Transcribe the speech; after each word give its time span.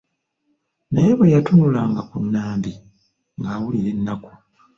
Naye 0.91 1.11
bwe 1.17 1.33
yatunulanga 1.35 2.01
ku 2.09 2.17
Nambi 2.33 2.71
ng'awulira 3.39 3.89
ennaku. 3.95 4.31